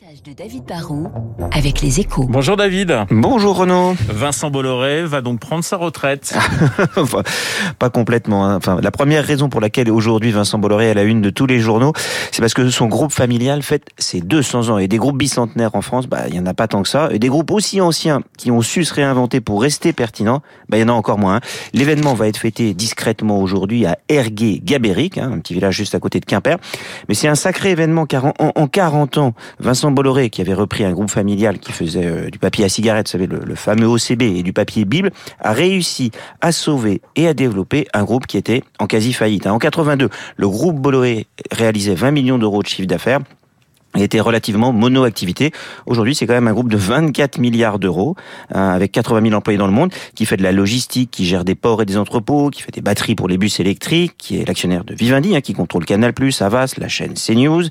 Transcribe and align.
de 0.00 0.32
David 0.32 0.64
Barrault 0.64 1.08
avec 1.52 1.82
les 1.82 2.00
échos. 2.00 2.24
Bonjour 2.28 2.56
David. 2.56 2.96
Bonjour 3.10 3.54
Renaud. 3.56 3.94
Vincent 4.08 4.50
Bolloré 4.50 5.04
va 5.04 5.20
donc 5.20 5.40
prendre 5.40 5.62
sa 5.62 5.76
retraite. 5.76 6.34
Enfin, 6.96 7.22
pas 7.78 7.90
complètement. 7.90 8.46
hein. 8.46 8.56
Enfin, 8.56 8.78
la 8.82 8.90
première 8.90 9.22
raison 9.24 9.50
pour 9.50 9.60
laquelle 9.60 9.90
aujourd'hui 9.90 10.30
Vincent 10.30 10.58
Bolloré 10.58 10.86
est 10.86 10.90
à 10.92 10.94
la 10.94 11.02
une 11.02 11.20
de 11.20 11.28
tous 11.28 11.44
les 11.44 11.58
journaux, 11.60 11.92
c'est 12.32 12.40
parce 12.40 12.54
que 12.54 12.70
son 12.70 12.86
groupe 12.86 13.12
familial 13.12 13.62
fête 13.62 13.88
ses 13.98 14.20
200 14.22 14.70
ans. 14.70 14.78
Et 14.78 14.88
des 14.88 14.96
groupes 14.96 15.18
bicentenaires 15.18 15.74
en 15.74 15.82
France, 15.82 16.06
bah, 16.06 16.22
il 16.28 16.34
y 16.34 16.40
en 16.40 16.46
a 16.46 16.54
pas 16.54 16.66
tant 16.66 16.82
que 16.82 16.88
ça. 16.88 17.08
Et 17.12 17.18
des 17.18 17.28
groupes 17.28 17.50
aussi 17.50 17.80
anciens 17.82 18.22
qui 18.38 18.50
ont 18.50 18.62
su 18.62 18.84
se 18.84 18.94
réinventer 18.94 19.40
pour 19.42 19.60
rester 19.60 19.92
pertinents, 19.92 20.40
bah, 20.70 20.78
il 20.78 20.80
y 20.80 20.84
en 20.84 20.88
a 20.88 20.92
encore 20.92 21.18
moins. 21.18 21.36
hein. 21.36 21.40
L'événement 21.74 22.14
va 22.14 22.26
être 22.26 22.38
fêté 22.38 22.72
discrètement 22.72 23.38
aujourd'hui 23.40 23.84
à 23.84 23.98
Ergué-Gabéric, 24.08 25.18
hein, 25.18 25.30
un 25.34 25.38
petit 25.40 25.52
village 25.54 25.76
juste 25.76 25.94
à 25.94 26.00
côté 26.00 26.20
de 26.20 26.24
Quimper. 26.24 26.56
Mais 27.08 27.14
c'est 27.14 27.28
un 27.28 27.34
sacré 27.34 27.70
événement 27.72 28.06
car 28.06 28.24
en, 28.24 28.32
en- 28.38 28.52
en 28.54 28.66
40 28.66 29.18
ans, 29.18 29.34
Vincent 29.58 29.89
Bolloré, 29.94 30.30
qui 30.30 30.40
avait 30.40 30.54
repris 30.54 30.84
un 30.84 30.92
groupe 30.92 31.10
familial 31.10 31.58
qui 31.58 31.72
faisait 31.72 32.06
euh, 32.06 32.30
du 32.30 32.38
papier 32.38 32.64
à 32.64 32.68
cigarette, 32.68 33.06
vous 33.06 33.12
savez, 33.12 33.26
le, 33.26 33.54
fameux 33.54 33.86
OCB 33.86 34.22
et 34.22 34.42
du 34.42 34.52
papier 34.52 34.84
Bible, 34.84 35.10
a 35.40 35.52
réussi 35.52 36.10
à 36.40 36.52
sauver 36.52 37.00
et 37.16 37.28
à 37.28 37.34
développer 37.34 37.86
un 37.92 38.04
groupe 38.04 38.26
qui 38.26 38.36
était 38.36 38.62
en 38.78 38.86
quasi 38.86 39.12
faillite. 39.12 39.46
hein. 39.46 39.52
En 39.52 39.58
82, 39.58 40.08
le 40.36 40.48
groupe 40.48 40.80
Bolloré 40.80 41.26
réalisait 41.50 41.94
20 41.94 42.10
millions 42.10 42.38
d'euros 42.38 42.62
de 42.62 42.68
chiffre 42.68 42.88
d'affaires 42.88 43.20
était 43.98 44.20
relativement 44.20 44.72
mono-activité. 44.72 45.50
Aujourd'hui, 45.86 46.14
c'est 46.14 46.26
quand 46.26 46.34
même 46.34 46.48
un 46.48 46.52
groupe 46.52 46.70
de 46.70 46.76
24 46.76 47.38
milliards 47.38 47.78
d'euros, 47.78 48.14
hein, 48.54 48.68
avec 48.70 48.92
80 48.92 49.22
000 49.22 49.34
employés 49.34 49.58
dans 49.58 49.66
le 49.66 49.72
monde, 49.72 49.92
qui 50.14 50.26
fait 50.26 50.36
de 50.36 50.42
la 50.42 50.52
logistique, 50.52 51.10
qui 51.10 51.26
gère 51.26 51.44
des 51.44 51.54
ports 51.54 51.82
et 51.82 51.86
des 51.86 51.96
entrepôts, 51.96 52.50
qui 52.50 52.62
fait 52.62 52.72
des 52.72 52.80
batteries 52.80 53.14
pour 53.14 53.28
les 53.28 53.38
bus 53.38 53.58
électriques, 53.60 54.14
qui 54.16 54.38
est 54.38 54.46
l'actionnaire 54.46 54.84
de 54.84 54.94
Vivendi, 54.94 55.34
hein, 55.34 55.40
qui 55.40 55.54
contrôle 55.54 55.84
Canal+, 55.84 56.12
Avas, 56.40 56.74
la 56.78 56.88
chaîne 56.88 57.14
CNews, 57.14 57.64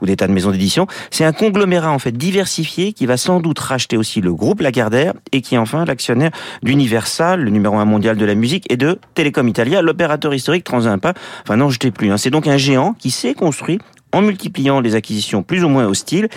ou 0.00 0.06
des 0.06 0.16
tas 0.16 0.28
de 0.28 0.32
maisons 0.32 0.50
d'édition. 0.50 0.86
C'est 1.10 1.24
un 1.24 1.32
conglomérat, 1.32 1.90
en 1.90 1.98
fait, 1.98 2.12
diversifié, 2.12 2.92
qui 2.92 3.06
va 3.06 3.16
sans 3.16 3.40
doute 3.40 3.58
racheter 3.58 3.96
aussi 3.96 4.20
le 4.20 4.32
groupe 4.32 4.60
Lagardère, 4.60 5.14
et 5.32 5.40
qui 5.40 5.56
est 5.56 5.58
enfin 5.58 5.84
l'actionnaire 5.84 6.30
d'Universal, 6.62 7.40
le 7.40 7.50
numéro 7.50 7.76
un 7.78 7.84
mondial 7.84 8.16
de 8.16 8.24
la 8.24 8.34
musique, 8.34 8.70
et 8.70 8.76
de 8.76 8.98
Telecom 9.14 9.48
Italia, 9.48 9.82
l'opérateur 9.82 10.32
historique 10.34 10.64
Transimpa. 10.64 11.14
Enfin, 11.42 11.56
non, 11.56 11.70
je 11.70 11.78
t'ai 11.78 11.90
plus. 11.90 12.12
hein. 12.12 12.16
C'est 12.16 12.30
donc 12.30 12.46
un 12.46 12.56
géant 12.56 12.94
qui 12.98 13.10
s'est 13.10 13.34
construit 13.34 13.78
en 14.14 14.22
multipliant 14.22 14.80
les 14.80 14.94
acquisitions 14.94 15.42
plus 15.42 15.64
ou 15.64 15.68
moins 15.68 15.86
hostiles. 15.86 16.28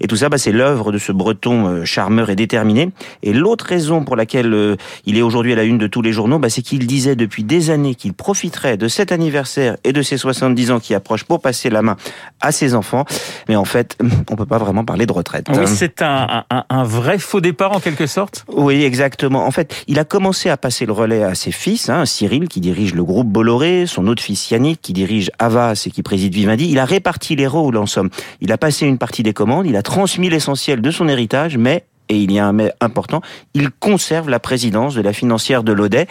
Et 0.00 0.06
tout 0.06 0.16
ça, 0.16 0.28
bah, 0.28 0.38
c'est 0.38 0.52
l'œuvre 0.52 0.92
de 0.92 0.98
ce 0.98 1.12
breton 1.12 1.66
euh, 1.66 1.84
charmeur 1.84 2.30
et 2.30 2.36
déterminé. 2.36 2.90
Et 3.22 3.32
l'autre 3.32 3.64
raison 3.66 4.04
pour 4.04 4.16
laquelle 4.16 4.52
euh, 4.52 4.76
il 5.06 5.16
est 5.16 5.22
aujourd'hui 5.22 5.52
à 5.52 5.56
la 5.56 5.64
une 5.64 5.78
de 5.78 5.86
tous 5.86 6.02
les 6.02 6.12
journaux, 6.12 6.38
bah, 6.38 6.50
c'est 6.50 6.62
qu'il 6.62 6.86
disait 6.86 7.16
depuis 7.16 7.44
des 7.44 7.70
années 7.70 7.94
qu'il 7.94 8.12
profiterait 8.12 8.76
de 8.76 8.88
cet 8.88 9.12
anniversaire 9.12 9.76
et 9.84 9.92
de 9.92 10.02
ses 10.02 10.16
70 10.16 10.70
ans 10.72 10.80
qui 10.80 10.94
approchent 10.94 11.24
pour 11.24 11.40
passer 11.40 11.70
la 11.70 11.82
main 11.82 11.96
à 12.40 12.52
ses 12.52 12.74
enfants. 12.74 13.04
Mais 13.48 13.56
en 13.56 13.64
fait, 13.64 13.96
on 14.30 14.36
peut 14.36 14.46
pas 14.46 14.58
vraiment 14.58 14.84
parler 14.84 15.06
de 15.06 15.12
retraite. 15.12 15.46
Oui, 15.50 15.58
hein. 15.58 15.66
c'est 15.66 16.02
un, 16.02 16.44
un- 16.50 16.64
un 16.68 16.84
vrai 16.84 17.18
faux 17.18 17.40
départ 17.40 17.72
en 17.72 17.80
quelque 17.80 18.06
sorte? 18.06 18.44
Oui, 18.48 18.82
exactement. 18.84 19.46
En 19.46 19.50
fait, 19.50 19.84
il 19.86 19.98
a 19.98 20.04
commencé 20.04 20.48
à 20.48 20.56
passer 20.56 20.86
le 20.86 20.92
relais 20.92 21.22
à 21.22 21.34
ses 21.34 21.52
fils, 21.52 21.88
hein, 21.88 22.04
Cyril 22.06 22.48
qui 22.48 22.60
dirige 22.60 22.94
le 22.94 23.04
groupe 23.04 23.28
Bolloré, 23.28 23.84
son 23.86 24.06
autre 24.06 24.22
fils 24.22 24.50
Yannick 24.50 24.80
qui 24.80 24.92
dirige 24.92 25.30
Avas 25.38 25.82
et 25.86 25.90
qui 25.90 26.02
préside 26.02 26.34
Vivendi. 26.34 26.68
Il 26.70 26.78
a 26.78 26.84
réparti 26.84 27.19
Il 27.28 28.52
a 28.52 28.58
passé 28.58 28.86
une 28.86 28.98
partie 28.98 29.22
des 29.22 29.32
commandes, 29.32 29.66
il 29.66 29.76
a 29.76 29.82
transmis 29.82 30.28
l'essentiel 30.28 30.80
de 30.80 30.90
son 30.90 31.08
héritage, 31.08 31.56
mais 31.56 31.84
et 32.10 32.16
il 32.16 32.32
y 32.32 32.40
a 32.40 32.46
un 32.46 32.52
mais 32.52 32.72
important, 32.80 33.22
il 33.54 33.70
conserve 33.70 34.28
la 34.28 34.40
présidence 34.40 34.94
de 34.94 35.00
la 35.00 35.12
financière 35.12 35.62
de 35.62 35.72
l'Audet. 35.72 36.08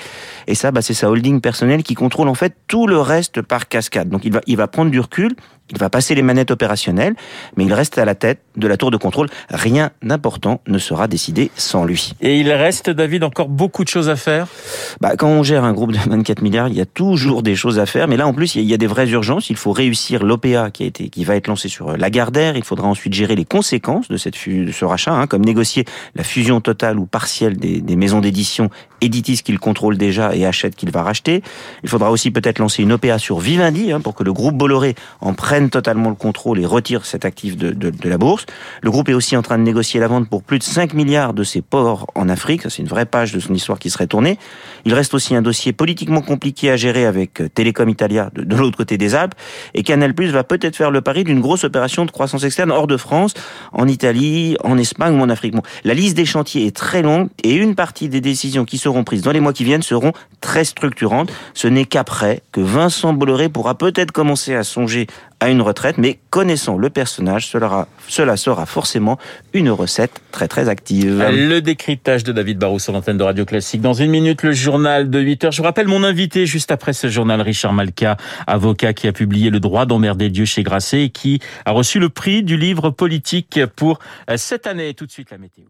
Et 0.47 0.55
ça, 0.55 0.71
bah, 0.71 0.81
c'est 0.81 0.93
sa 0.93 1.09
holding 1.09 1.41
personnelle 1.41 1.83
qui 1.83 1.93
contrôle 1.93 2.29
en 2.29 2.35
fait 2.35 2.55
tout 2.67 2.87
le 2.87 2.99
reste 2.99 3.41
par 3.41 3.67
cascade. 3.67 4.07
Donc 4.07 4.23
il 4.23 4.31
va, 4.31 4.39
il 4.47 4.55
va 4.55 4.67
prendre 4.67 4.91
du 4.91 4.99
recul, 4.99 5.35
il 5.71 5.77
va 5.77 5.89
passer 5.89 6.15
les 6.15 6.21
manettes 6.21 6.51
opérationnelles, 6.51 7.15
mais 7.55 7.65
il 7.65 7.73
reste 7.73 7.97
à 7.97 8.05
la 8.05 8.15
tête 8.15 8.39
de 8.57 8.67
la 8.67 8.77
tour 8.77 8.91
de 8.91 8.97
contrôle. 8.97 9.29
Rien 9.49 9.91
d'important 10.01 10.61
ne 10.67 10.77
sera 10.79 11.07
décidé 11.07 11.51
sans 11.55 11.85
lui. 11.85 12.13
Et 12.21 12.39
il 12.39 12.51
reste, 12.51 12.89
David, 12.89 13.23
encore 13.23 13.49
beaucoup 13.49 13.83
de 13.83 13.89
choses 13.89 14.09
à 14.09 14.15
faire? 14.15 14.47
Bah, 14.99 15.15
quand 15.17 15.27
on 15.29 15.43
gère 15.43 15.63
un 15.63 15.73
groupe 15.73 15.91
de 15.91 15.97
24 15.99 16.41
milliards, 16.41 16.67
il 16.67 16.75
y 16.75 16.81
a 16.81 16.85
toujours 16.85 17.43
des 17.43 17.55
choses 17.55 17.79
à 17.79 17.85
faire. 17.85 18.07
Mais 18.07 18.17
là, 18.17 18.27
en 18.27 18.33
plus, 18.33 18.55
il 18.55 18.63
y 18.63 18.73
a- 18.73 18.77
des 18.79 18.87
vraies 18.87 19.09
urgences. 19.09 19.49
Il 19.49 19.57
faut 19.57 19.73
réussir 19.73 20.23
l'OPA 20.23 20.71
qui 20.71 20.83
a 20.83 20.85
été, 20.87 21.09
qui 21.09 21.25
va 21.25 21.35
être 21.35 21.47
lancé 21.47 21.67
sur 21.67 21.89
euh, 21.89 21.97
Lagardère. 21.97 22.55
Il 22.55 22.63
faudra 22.63 22.87
ensuite 22.87 23.13
gérer 23.13 23.35
les 23.35 23.43
conséquences 23.45 24.07
de 24.07 24.15
cette 24.15 24.35
de 24.47 24.71
ce 24.71 24.85
rachat, 24.85 25.11
hein, 25.13 25.27
comme 25.27 25.43
négocier 25.43 25.83
la 26.15 26.23
fusion 26.23 26.61
totale 26.61 26.97
ou 26.97 27.05
partielle 27.05 27.57
des, 27.57 27.81
des 27.81 27.95
maisons 27.97 28.21
d'édition 28.21 28.69
Editis 29.01 29.41
qu'il 29.43 29.59
contrôle 29.59 29.97
déjà 29.97 30.35
et 30.35 30.45
achète 30.45 30.75
qu'il 30.75 30.91
va 30.91 31.03
racheter. 31.03 31.41
Il 31.83 31.89
faudra 31.89 32.11
aussi 32.11 32.31
peut-être 32.31 32.59
lancer 32.59 32.83
une 32.83 32.91
OPA 32.93 33.17
sur 33.17 33.39
Vivendi 33.39 33.91
hein, 33.91 34.01
pour 34.01 34.13
que 34.15 34.23
le 34.23 34.33
groupe 34.33 34.55
Bolloré 34.55 34.95
en 35.21 35.33
totalement 35.67 36.09
le 36.09 36.15
contrôle 36.15 36.59
et 36.59 36.65
retire 36.65 37.05
cet 37.05 37.25
actif 37.25 37.57
de, 37.57 37.91
la 38.07 38.17
bourse. 38.17 38.45
Le 38.81 38.91
groupe 38.91 39.09
est 39.09 39.13
aussi 39.13 39.35
en 39.35 39.41
train 39.41 39.57
de 39.57 39.63
négocier 39.63 39.99
la 39.99 40.07
vente 40.07 40.29
pour 40.29 40.43
plus 40.43 40.59
de 40.59 40.63
5 40.63 40.93
milliards 40.93 41.33
de 41.33 41.43
ses 41.43 41.61
ports 41.61 42.07
en 42.15 42.29
Afrique. 42.29 42.61
C'est 42.69 42.81
une 42.81 42.87
vraie 42.87 43.05
page 43.05 43.33
de 43.33 43.39
son 43.41 43.53
histoire 43.53 43.79
qui 43.79 43.89
serait 43.89 44.07
tournée. 44.07 44.37
Il 44.85 44.93
reste 44.93 45.13
aussi 45.13 45.35
un 45.35 45.41
dossier 45.41 45.73
politiquement 45.73 46.21
compliqué 46.21 46.71
à 46.71 46.77
gérer 46.77 47.05
avec 47.05 47.41
euh, 47.41 47.49
Telecom 47.49 47.89
Italia 47.89 48.29
de, 48.33 48.55
l'autre 48.55 48.77
côté 48.77 48.97
des 48.97 49.15
Alpes. 49.15 49.33
Et 49.73 49.83
Canal 49.83 50.13
Plus 50.13 50.29
va 50.29 50.43
peut-être 50.43 50.75
faire 50.75 50.91
le 50.91 51.01
pari 51.01 51.25
d'une 51.25 51.41
grosse 51.41 51.65
opération 51.65 52.05
de 52.05 52.11
croissance 52.11 52.43
externe 52.43 52.71
hors 52.71 52.87
de 52.87 52.95
France, 52.95 53.33
en 53.73 53.87
Italie, 53.87 54.55
en 54.63 54.77
Espagne 54.77 55.19
ou 55.19 55.21
en 55.21 55.29
Afrique. 55.29 55.55
La 55.83 55.93
liste 55.93 56.15
des 56.15 56.25
chantiers 56.25 56.65
est 56.65 56.75
très 56.75 57.01
longue 57.01 57.29
et 57.43 57.55
une 57.55 57.75
partie 57.75 58.07
des 58.07 58.21
décisions 58.21 58.65
qui 58.65 58.77
seront 58.77 59.03
prises 59.03 59.23
dans 59.23 59.31
les 59.31 59.39
mois 59.39 59.53
qui 59.53 59.63
viennent 59.63 59.81
seront 59.81 60.13
très 60.41 60.63
structurantes. 60.63 61.31
Ce 61.53 61.67
n'est 61.67 61.85
qu'après 61.85 62.43
que 62.51 62.61
Vincent 62.61 63.13
Bolloré 63.13 63.49
pourra 63.49 63.77
peut-être 63.77 64.11
commencer 64.11 64.55
à 64.55 64.63
songer 64.63 65.07
à 65.39 65.49
une 65.49 65.61
retraite, 65.61 65.97
mais 65.97 66.19
connaissant 66.29 66.77
le 66.77 66.89
personnage, 66.89 67.47
cela, 67.47 68.37
sera 68.37 68.65
forcément 68.65 69.17
une 69.53 69.69
recette 69.69 70.21
très 70.31 70.47
très 70.47 70.69
active. 70.69 71.25
Le 71.31 71.59
décryptage 71.59 72.23
de 72.23 72.31
David 72.31 72.57
Barrault 72.57 72.79
sur 72.79 72.93
l'antenne 72.93 73.17
de 73.17 73.23
Radio 73.23 73.45
Classique. 73.45 73.81
Dans 73.81 73.93
une 73.93 74.11
minute, 74.11 74.43
le 74.43 74.51
journal 74.51 75.09
de 75.09 75.19
8 75.19 75.45
heures. 75.45 75.51
Je 75.51 75.57
vous 75.57 75.63
rappelle 75.63 75.87
mon 75.87 76.03
invité 76.03 76.45
juste 76.45 76.71
après 76.71 76.93
ce 76.93 77.07
journal, 77.07 77.41
Richard 77.41 77.73
Malka, 77.73 78.17
avocat 78.47 78.93
qui 78.93 79.07
a 79.07 79.11
publié 79.11 79.49
Le 79.49 79.59
droit 79.59 79.85
d'emmerder 79.85 80.29
Dieu 80.29 80.45
chez 80.45 80.63
Grasset 80.63 81.05
et 81.05 81.09
qui 81.09 81.39
a 81.65 81.71
reçu 81.71 81.99
le 81.99 82.09
prix 82.09 82.43
du 82.43 82.57
livre 82.57 82.89
politique 82.89 83.59
pour 83.75 83.99
euh, 84.29 84.37
cette 84.37 84.67
année. 84.67 84.93
Tout 84.93 85.05
de 85.05 85.11
suite, 85.11 85.31
la 85.31 85.37
météo. 85.37 85.65